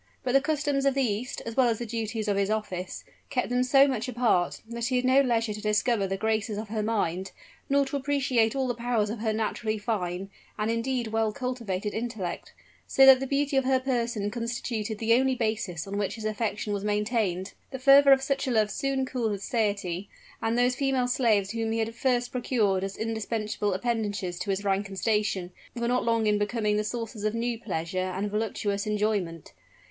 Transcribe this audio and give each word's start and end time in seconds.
But 0.23 0.31
the 0.33 0.41
customs 0.41 0.83
of 0.85 0.95
the 0.95 1.03
East, 1.03 1.43
as 1.45 1.55
well 1.55 1.69
as 1.69 1.77
the 1.77 1.85
duties 1.85 2.27
of 2.27 2.35
his 2.35 2.49
office, 2.49 3.03
kept 3.29 3.49
them 3.49 3.61
so 3.61 3.87
much 3.87 4.07
apart, 4.07 4.63
that 4.67 4.85
he 4.87 4.95
had 4.95 5.05
no 5.05 5.21
leisure 5.21 5.53
to 5.53 5.61
discover 5.61 6.07
the 6.07 6.17
graces 6.17 6.57
of 6.57 6.69
her 6.69 6.81
mind, 6.81 7.31
nor 7.69 7.85
to 7.85 7.97
appreciate 7.97 8.55
all 8.55 8.67
the 8.67 8.73
powers 8.73 9.11
of 9.11 9.19
her 9.19 9.31
naturally 9.31 9.77
fine, 9.77 10.31
and 10.57 10.71
indeed 10.71 11.09
well 11.09 11.31
cultivated 11.31 11.93
intellect; 11.93 12.51
so 12.87 13.05
that 13.05 13.19
the 13.19 13.27
beauty 13.27 13.55
of 13.57 13.63
her 13.65 13.79
person 13.79 14.31
constituted 14.31 14.97
the 14.97 15.13
only 15.13 15.35
basis 15.35 15.85
on 15.85 15.99
which 15.99 16.15
his 16.15 16.25
affection 16.25 16.73
was 16.73 16.83
maintained. 16.83 17.53
The 17.69 17.77
fervor 17.77 18.11
of 18.11 18.23
such 18.23 18.47
a 18.47 18.51
love 18.51 18.71
soon 18.71 19.05
cooled 19.05 19.29
with 19.29 19.43
satiety: 19.43 20.09
and 20.41 20.57
those 20.57 20.73
female 20.73 21.07
slaves 21.07 21.51
whom 21.51 21.71
he 21.73 21.77
had 21.77 21.89
at 21.89 21.93
first 21.93 22.31
procured 22.31 22.83
as 22.83 22.97
indispensable 22.97 23.75
appendages 23.75 24.39
to 24.39 24.49
his 24.49 24.63
rank 24.65 24.87
and 24.87 24.97
station, 24.97 25.51
were 25.75 25.87
not 25.87 26.03
long 26.03 26.25
in 26.25 26.39
becoming 26.39 26.77
the 26.77 26.83
sources 26.83 27.23
of 27.23 27.35
new 27.35 27.59
pleasure 27.59 27.99
and 28.15 28.31
voluptuous 28.31 28.87
enjoyment. 28.87 29.53